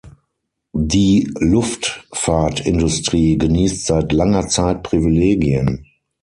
[0.73, 5.85] Die Luftfahrtindustrie genießt seit langer Zeit Privilegien.